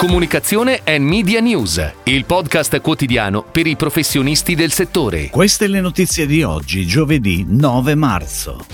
[0.00, 5.28] Comunicazione e Media News, il podcast quotidiano per i professionisti del settore.
[5.28, 8.64] Queste le notizie di oggi, giovedì 9 marzo.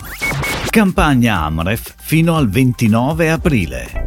[0.71, 4.05] Campagna Amref fino al 29 aprile.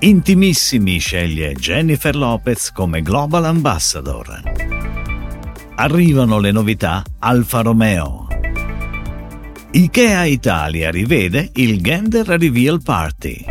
[0.00, 4.42] Intimissimi sceglie Jennifer Lopez come Global Ambassador.
[5.76, 8.26] Arrivano le novità Alfa Romeo.
[9.70, 13.44] IKEA Italia rivede il Gender Reveal Party.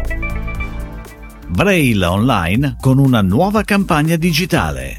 [1.56, 4.98] Braille Online con una nuova campagna digitale.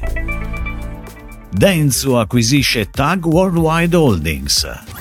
[1.51, 4.96] Denso acquisisce Tag Worldwide Holdings.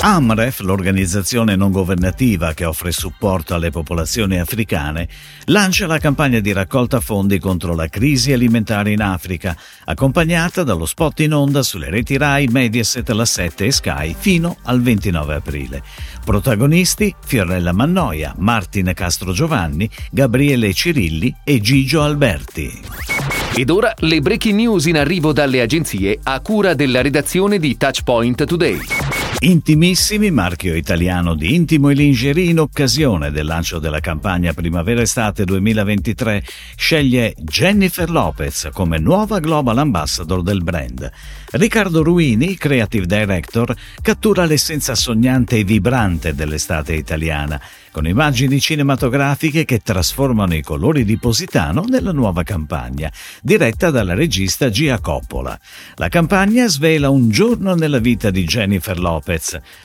[0.00, 5.08] AMREF, l'organizzazione non governativa che offre supporto alle popolazioni africane,
[5.46, 11.18] lancia la campagna di raccolta fondi contro la crisi alimentare in Africa, accompagnata dallo spot
[11.20, 15.82] in onda sulle reti Rai, Mediaset, La 7 e Sky fino al 29 aprile.
[16.24, 22.80] Protagonisti Fiorella Mannoia, Martin Castro Giovanni, Gabriele Cirilli e Gigio Alberti.
[23.52, 28.44] Ed ora le breaking news in arrivo dalle agenzie a cura della redazione di Touchpoint
[28.44, 29.07] Today.
[29.40, 36.42] Intimissimi, marchio italiano di intimo e lingerie in occasione del lancio della campagna Primavera-Estate 2023,
[36.74, 41.08] sceglie Jennifer Lopez come nuova Global Ambassador del brand.
[41.50, 47.60] Riccardo Ruini, Creative Director, cattura l'essenza sognante e vibrante dell'estate italiana,
[47.92, 54.68] con immagini cinematografiche che trasformano i colori di Positano nella nuova campagna, diretta dalla regista
[54.68, 55.58] Gia Coppola.
[55.94, 59.26] La campagna svela un giorno nella vita di Jennifer Lopez,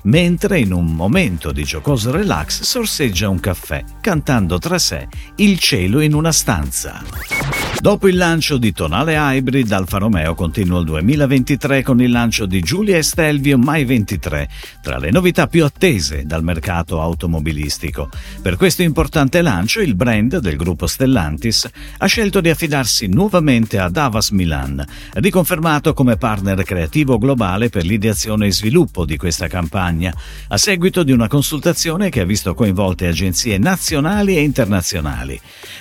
[0.03, 5.99] mentre in un momento di giocoso relax sorseggia un caffè, cantando tra sé Il cielo
[5.99, 7.42] in una stanza.
[7.83, 12.61] Dopo il lancio di Tonale Hybrid, Alfa Romeo continua il 2023 con il lancio di
[12.61, 14.47] Giulia e Stelvio Mai 23,
[14.81, 18.09] tra le novità più attese dal mercato automobilistico.
[18.41, 23.97] Per questo importante lancio, il brand del gruppo Stellantis ha scelto di affidarsi nuovamente ad
[23.97, 24.81] Avas Milan,
[25.15, 30.15] riconfermato come partner creativo globale per l'ideazione e sviluppo di questa campagna,
[30.47, 35.37] a seguito di una consultazione che ha visto coinvolte agenzie nazionali e internazionali.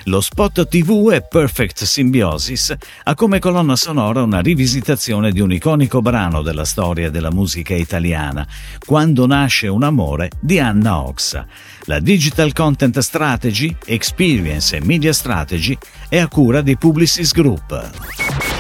[0.07, 6.01] Lo spot TV è Perfect Symbiosis ha come colonna sonora una rivisitazione di un iconico
[6.01, 8.47] brano della storia della musica italiana,
[8.83, 11.47] Quando nasce un amore di Anna Oxa.
[11.85, 15.77] La Digital Content Strategy, Experience e Media Strategy
[16.09, 17.91] è a cura di Publicis Group.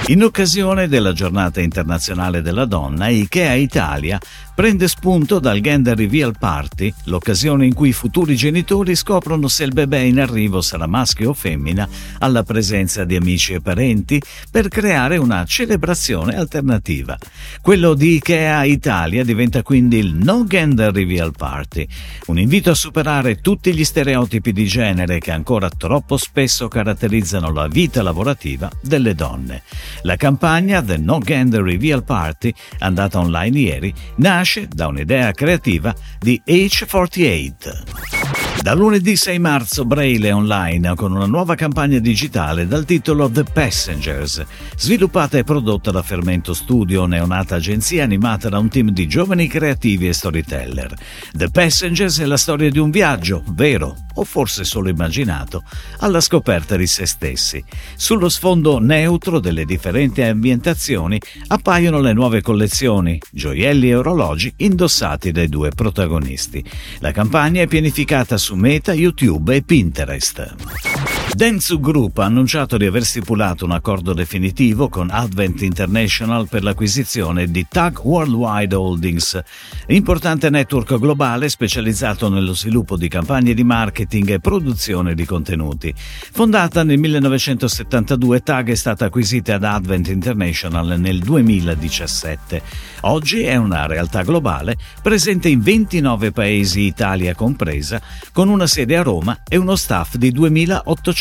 [0.08, 4.18] In occasione della giornata internazionale della donna, IKEA Italia
[4.54, 9.72] prende spunto dal Gender Reveal Party, l'occasione in cui i futuri genitori scoprono se il
[9.72, 14.20] bebè in arrivo sarà maschio o femmina, alla presenza di amici e parenti,
[14.50, 17.16] per creare una celebrazione alternativa.
[17.62, 21.86] Quello di IKEA Italia diventa quindi il No Gender Reveal Party,
[22.26, 27.68] un invito a superare tutti gli stereotipi di genere che ancora troppo spesso caratterizzano la
[27.68, 29.62] vita lavorativa delle donne.
[30.02, 36.42] La campagna The No Gender Reveal Party, andata online ieri, nasce da un'idea creativa di
[36.44, 38.41] H48.
[38.62, 43.42] Da lunedì 6 marzo Braille è online con una nuova campagna digitale dal titolo The
[43.42, 44.44] Passengers,
[44.76, 50.06] sviluppata e prodotta da Fermento Studio, neonata agenzia animata da un team di giovani creativi
[50.06, 50.94] e storyteller.
[51.32, 55.64] The Passengers è la storia di un viaggio, vero o forse solo immaginato,
[55.98, 57.64] alla scoperta di se stessi.
[57.96, 65.48] Sullo sfondo neutro delle differenti ambientazioni appaiono le nuove collezioni, gioielli e orologi indossati dai
[65.48, 66.64] due protagonisti.
[67.00, 71.21] La campagna è pianificata su Meta, YouTube e Pinterest.
[71.34, 77.50] Dentsu Group ha annunciato di aver stipulato un accordo definitivo con Advent International per l'acquisizione
[77.50, 79.40] di TAG Worldwide Holdings,
[79.86, 85.92] importante network globale specializzato nello sviluppo di campagne di marketing e produzione di contenuti.
[85.96, 92.62] Fondata nel 1972, TAG è stata acquisita da Advent International nel 2017.
[93.04, 99.02] Oggi è una realtà globale presente in 29 paesi, Italia compresa, con una sede a
[99.02, 101.20] Roma e uno staff di 2800